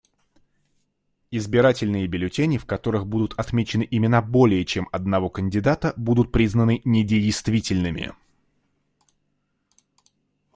Избирательные 1.29 2.07
бюллетени, 2.07 2.57
в 2.57 2.65
которых 2.65 3.05
будут 3.05 3.35
отмечены 3.37 3.87
имена 3.91 4.19
более 4.23 4.65
чем 4.65 4.89
одного 4.91 5.29
кандидата, 5.29 5.93
будут 5.95 6.31
признаны 6.31 6.81
недействительными. 6.85 8.11